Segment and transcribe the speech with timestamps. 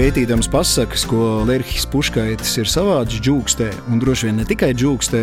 [0.00, 5.20] Pētīdams pasakas, ko Lerhis Puškaitis ir savāds džūkstē, un droši vien ne tikai džūkstē,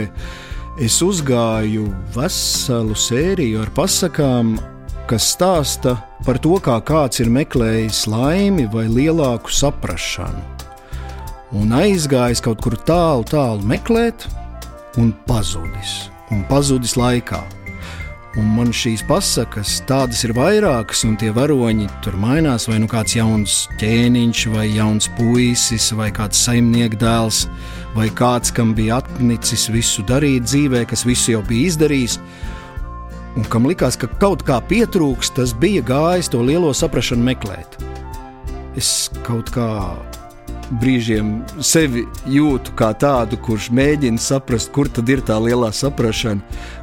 [0.86, 4.54] es uzgāju veselu sēriju ar pasakām,
[5.10, 5.96] kas stāsta
[6.28, 10.46] par to, kā kāds ir meklējis laimi vai lielāku saprāšanu.
[11.58, 14.30] Un aizgājis kaut kur tālu, tālu meklēt,
[15.02, 17.42] un pazudis, un pazudis laikā.
[18.38, 22.68] Un man šīs pasakas, tādas ir vairākas, un tie varoņi tur mainās.
[22.70, 27.40] Vai nu kāds jauns ķēniņš, vai jauns puisis, vai kāds saimnieks dēls,
[27.96, 32.20] vai kāds, kam bija atnicis visu darīt dzīvē, kas visu jau bija izdarījis.
[33.38, 37.80] Un kam likās, ka kaut kā pietrūks, tas bija gājis to lielo saprāšanu meklēt.
[38.78, 39.68] Es kaut kā
[40.82, 46.42] brīžiem sevi jūtu kā tādu, kurš mēģina saprast, kur tad ir tā lielā saprāšana,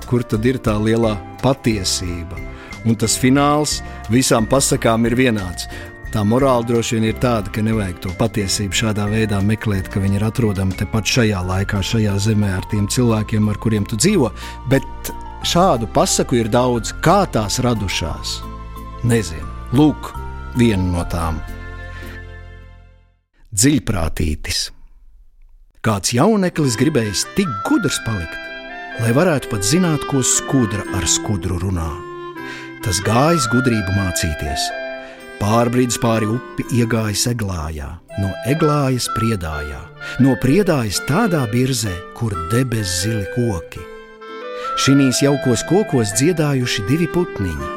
[0.09, 2.41] kur tad ir tā lielā patiesība.
[2.85, 3.79] Un tas fināls
[4.13, 5.69] visām pasakām ir vienāds.
[6.15, 10.21] Tā morāla droši vien ir tāda, ka nevajag to patiesību šādā veidā meklēt, ka viņi
[10.21, 14.31] ir atrodami tepat šajā laikā, šajā zemē ar tiem cilvēkiem, ar kuriem tu dzīvo.
[14.71, 15.11] Bet
[15.43, 18.39] šādu pasaku ir daudz, kā tās radušās.
[19.11, 20.15] Nezinu, lūk,
[20.55, 21.43] viena no tām
[23.55, 24.71] dziļprātītis.
[25.85, 28.35] Kāds jauneklis gribējis tik gudrs palikt,
[28.99, 31.91] lai varētu pat zināt, ko skudra ar skudru runā.
[32.85, 34.65] Tas gājis gudrību mācīties.
[35.39, 37.89] Pārbrīdis pāri upi iegājis eglājā,
[38.23, 39.81] no eglājas priedājā,
[40.25, 43.83] no priedājas tādā birzē, kur debes zili koki.
[44.81, 47.71] Šīs jaukos kokos dziedājuši divi putniņi,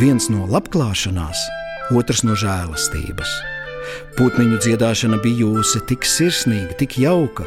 [0.00, 1.44] viens no labklāšanās,
[1.92, 3.57] otrs no žēlastības.
[4.18, 7.46] Putniņu dziedāšana bijusi tik sirsnīga, tik jauka,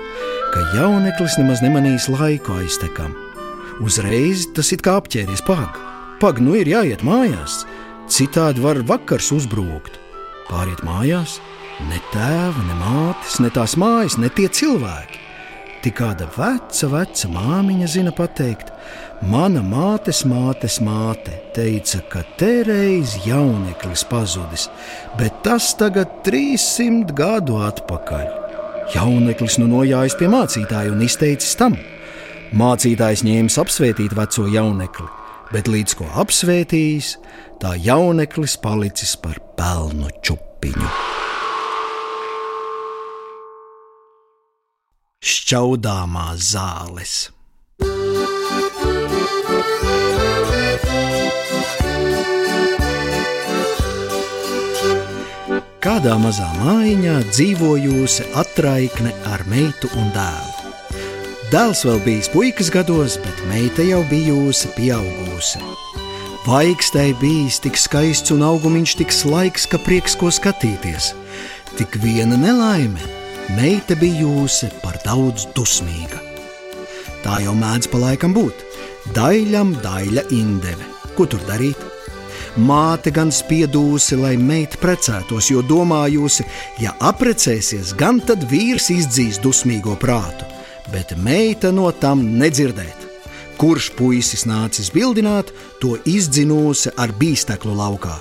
[0.53, 3.15] ka jauneklis nemaz nemanījis laiku aiztekam.
[3.81, 5.79] Uzreiz tas it kā apķēries pag,
[6.21, 7.63] pag, nu ir jāiet mājās,
[8.11, 9.97] citādi var vakars uzbrukt.
[10.51, 11.39] Pāriet mājās,
[11.89, 15.30] ne tēva, ne mātes, ne tās mājas, ne tie cilvēki.
[15.81, 18.67] Tik kāda veca, veca māmiņa zina pateikt,
[19.25, 24.67] mana mātes mātes māte teica, ka te reiz jauneklis pazudis,
[25.17, 28.29] bet tas tagad 300 gadu atpakaļ.
[28.93, 31.79] Jauneklis nu nojājis pie mācītāja un izteicis tam.
[32.53, 35.07] Mācītājs ņēmis apsvētīt veco jaunekli,
[35.49, 37.15] bet līdz ko apsvētījis,
[37.63, 40.93] tā jauneklis palicis par pelnu čupiņu.
[45.21, 47.11] Šķaudāmās zāles.
[55.81, 60.73] Kādā mazā mājiņā dzīvojusi atraikne ar meitu un dēlu.
[61.53, 65.61] Dēls vēl bijis puikas gados, bet meita jau bijusi pieaugusi.
[66.47, 71.13] Vaikstei bijis tik skaists un augumiņš tik slaiks, ka prieks ko skatīties.
[71.77, 73.20] Tik viena nelaime
[73.57, 76.19] meita bijusi par daudz dusmīga.
[77.21, 78.63] Tā jau mēdz pa laikam būt.
[79.15, 80.87] Daļam daļa indeve.
[81.17, 81.77] Ko tur darīt?
[82.61, 86.43] Māte gan spiedūsi, lai meita precētos, jo domājusi,
[86.83, 90.47] ja apprecēsies, gan tad vīrs izdzīs dusmīgo prātu,
[90.91, 93.07] bet meita no tam nedzirdēt.
[93.61, 98.17] Kurš puisis nācis bildināt, to izdzinusi ar bīsteklu laukā.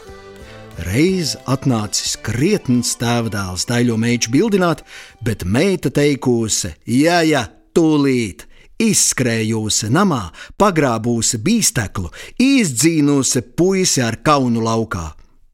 [0.80, 4.80] Reiz atnācis krietns tēvdēls daļo meitu bildināt,
[5.20, 7.42] bet meita teikusi: Jā, jā,
[7.76, 8.46] tūlīt!
[8.80, 12.08] Izskrējusi namā, pagrābusi bīsteklu,
[12.40, 15.10] izdzīnusi puisi ar kaunu laukā.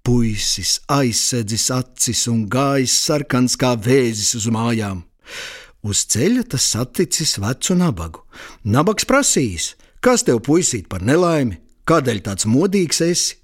[0.07, 5.01] Puisis aizsedzis acis un gājis sarkans kā vēzis uz mājām.
[5.83, 8.23] Uz ceļa tas saticis vecu nabagu.
[8.63, 11.59] Nabags prasīs, kas tev puisīt par nelaimi,
[11.91, 13.41] kādēļ tāds modīgs esi?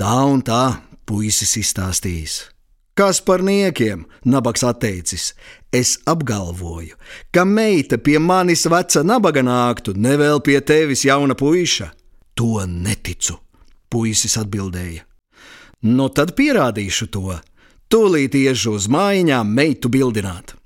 [0.00, 2.34] Tā un tā puisis izstāstījis.
[2.96, 4.06] Kas par niekiem?
[4.24, 5.34] Nabaks atteicis.
[5.76, 6.96] Es apgalvoju,
[7.28, 11.90] ka meita pie manis veca nabaga nāktu, nevēl pie tevis jauna puika.
[12.32, 13.36] To neticu,
[13.92, 15.04] puisis atbildēja.
[15.84, 17.36] Nu tad pierādīšu to.
[17.92, 20.56] Tūlīt iešu uz mājiņām meitu bildināt.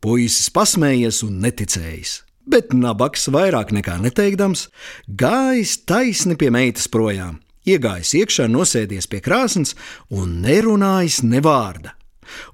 [0.00, 2.16] Puisis pasmējies un neticējis,
[2.48, 4.70] bet nabaks vairāk nekā neteikdams,
[5.04, 7.36] gājis taisni pie meitas projām
[7.68, 9.74] iegājis iekšā, nosēdies pie krāsnes
[10.08, 11.96] un nerunājis ne vārda.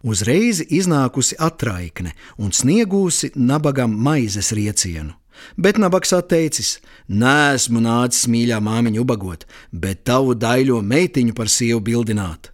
[0.02, 5.12] Uzreiz iznākusi atraikne un sniegusi nabagam maizes riecienu.
[5.56, 12.52] Bet nabaks atteicis: Nē, nācis mīļā māmiņa ubagot, bet tavu daļo meitiņu par sievu bildināt.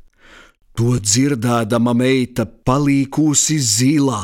[0.75, 4.23] To dzirdēdama meita palīkusi zilā,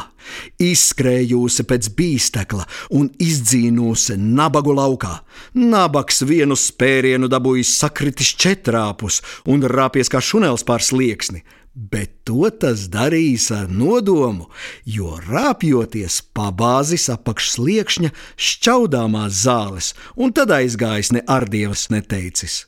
[0.63, 2.67] izskrējusi pēc bīstekla
[2.99, 5.19] un izdzīnusi nabagu laukā.
[5.59, 11.45] Nabaks vienu spērienu dabūjis sakritis četrāpus un rāpies kā šunels pār slieksni,
[11.75, 14.49] bet to tas darīs ar nodomu,
[14.85, 22.65] jo rāpjoties pabāzis apakšsliekšņa šķaudāmās zāles, un tad aizgājis ne ardievas neteicis.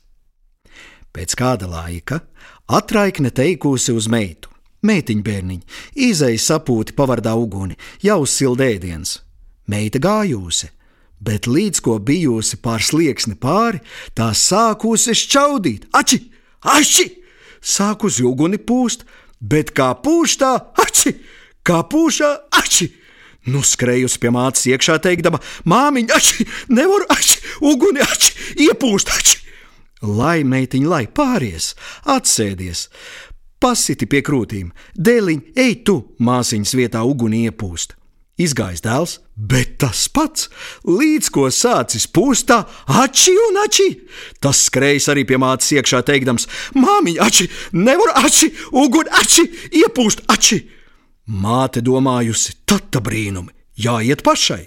[1.11, 2.21] Pēc kāda laika
[2.71, 4.50] atraikne teikusi uz meitu.
[4.81, 5.65] Meitiņa bērniņa,
[6.09, 9.19] izēja sapūti pavardā uguni, jau sildēdiens.
[9.69, 10.71] Meita gājusi,
[11.21, 13.81] bet līdz ko bijusi pār slieksni pāri,
[14.17, 16.23] tā sākusi šķaudīt, ači,
[16.65, 17.07] ači!
[17.61, 19.05] Sākusi uguni pūst,
[19.37, 21.13] bet kā pūš tā, ači,
[21.61, 22.89] kā pūšā, ači!
[23.45, 25.37] Nu, skrējusi pie mātes iekšā, teikdama,
[25.69, 27.37] māmiņa, ači, nevaru, ači,
[27.69, 28.33] uguni, ači,
[28.65, 29.37] iepūst, ači!
[30.01, 31.75] Lai meitiņa, lai pāries,
[32.09, 32.87] atsēdies,
[33.61, 37.95] pasiti pie krūtīm, dēliņ, ej tu māsiņas vietā uguni iepūst.
[38.41, 40.47] Izgājis dēls, bet tas pats,
[40.87, 43.87] līdz ko sācis pūstā, ači un ači.
[44.41, 49.45] Tas skrējis arī pie mātes iekšā, teikdams: Māmiņa, ači, nevar ači, ugun ači,
[49.83, 50.61] iepūst ači.
[51.27, 54.63] Māte domājusi, tad tā brīnumi, jāiet pašai.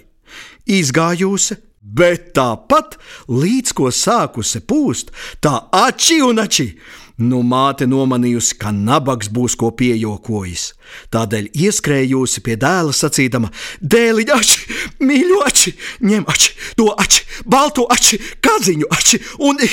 [0.71, 2.95] Izgājusi, bet tāpat,
[3.29, 5.11] līdz ko sākusi pūst,
[5.43, 6.71] tā ači un ači.
[7.15, 10.73] Nu, māte nomanījusi, ka nabaks būs ko piejokojis.
[11.15, 15.71] Tādēļ ieskrējusi pie dēla sacīdama: Dēliņ, ači, mīļo ači,
[16.03, 19.63] ņem ači, to ači, balto ači, kaziņu ači un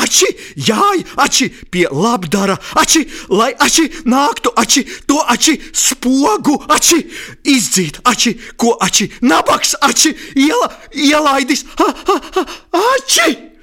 [0.00, 7.04] ači, jāj, ači pie labdara, ači, lai ači nāktu ači, to ači, spogu ači,
[7.44, 12.52] izdzīt ači, ko ači, nabaks ači, iela, ielaidis, ha, ha, ha,
[12.96, 13.53] ači!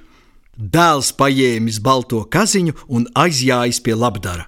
[0.61, 4.45] Dēls paņēmis balto kaziņu un aizjājis pie labdara.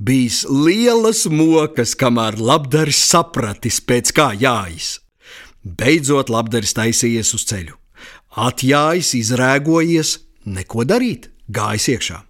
[0.00, 4.96] Bijis lielas mokas, kamēr labdaris sapratis, pēc kā jājas.
[5.62, 7.76] Beidzot, labdaris taisījies uz ceļu.
[8.32, 10.18] Atjājis, izrēgojies,
[10.48, 12.22] neko darīt, gājis iekšā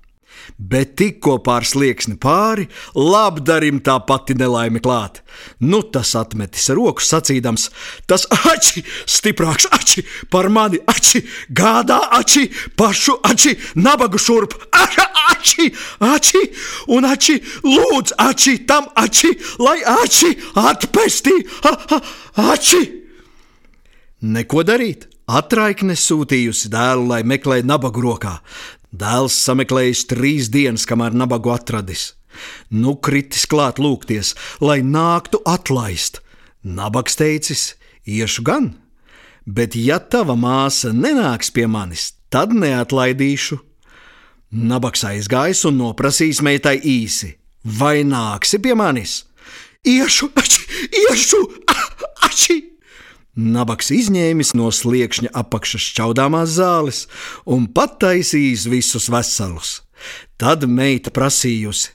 [0.58, 5.22] bet tikko pār slieksni pāri, labdarim tā pati nelaime klāt.
[5.60, 7.68] Nu, tas atmetis roku sacīdams:
[8.06, 15.68] Tas ači, stiprāks ači, par mani ači, gādā ači, pašu ači, nabagu šurp, ači, ači,
[16.08, 16.42] ači,
[16.96, 21.38] un ači, lūdz ači, tam ači, lai ači atpestī,
[21.68, 22.02] a, a,
[22.52, 22.82] ači.
[24.22, 25.08] Neko darīt.
[25.32, 28.36] Atraikne sūtījusi dēlu, lai meklē nabagu rokā.
[28.92, 32.12] Dēls sameklējis trīs dienas, kamēr nabagu atradis.
[32.68, 36.20] Nu, kritis klāt lūgties, lai nāktu atlaist.
[36.62, 37.74] Nabaks teicis:
[38.04, 38.72] Iešu gan,
[39.46, 43.58] bet ja tava māsa nenāks pie manis, tad neatlaidīšu.
[44.52, 47.32] Nabaks aizgājis un noprasījis meitai īsi:
[47.64, 49.22] Vai nāksi pie manis?
[49.88, 50.68] Iešu, ači,
[51.06, 51.40] iešu,
[52.28, 52.71] ači!
[53.32, 57.06] Nabaks izņēmis no sliekšņa apakšas čaudāmās zāles
[57.48, 59.80] un pataisījis visus veselus.
[60.36, 61.94] Tad meita prasījusi: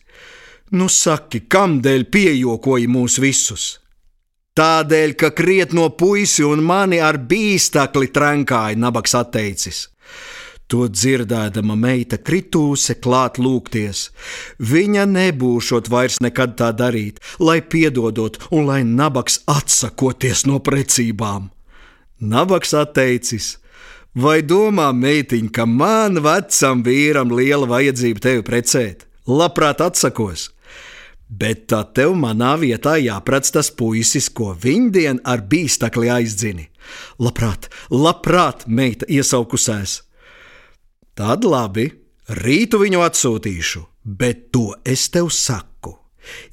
[0.74, 3.78] Nu, saki, kādēļ piejokoji mūs visus?
[4.58, 9.84] Tādēļ, ka krietno puisi un mani ar bīstakli trenkāja, nabaks atteicis.
[10.68, 14.10] To dzirdēdama meita kritūse klāt lūgties.
[14.60, 21.48] Viņa nebūšot vairs nekad tā darīt, lai piedodot un lai nabaks atsakoties no precībām.
[22.20, 23.56] Nabaks atteicis:
[24.18, 29.06] Vai domā, meitiņ, ka man vecam vīram liela vajadzība tevi precēt?
[29.28, 30.50] Labprāt atsakos!
[31.28, 36.68] Bet tā tev manā vietā jāprec tas puisis, ko viņdien ar bīstakli aizdzini.
[37.20, 40.07] Labprāt, labprāt, meita iesaukusēs!
[41.18, 41.88] Tad labi,
[42.44, 45.96] rītu viņu atsūtīšu, bet to es tev saku.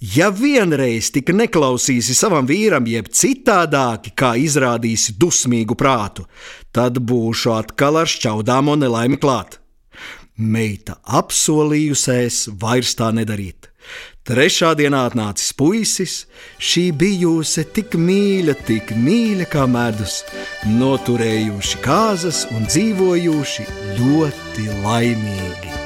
[0.00, 6.24] Ja vienreiz tik neklausīsi savam vīram, jeb citādāki, kā izrādīsi dusmīgu prātu,
[6.72, 9.58] tad būšu atkal ar šķaudām un nelaimi klāt.
[10.40, 13.68] Meita apsolījusies vairs tā nedarīt.
[14.24, 16.14] Trešā dienā atnācis puisis,
[16.56, 20.22] šī bijusi tik mīļa, tik mīļa kā medus,
[20.80, 25.83] noturējuši kāzas un dzīvojuši ļoti laimīgi.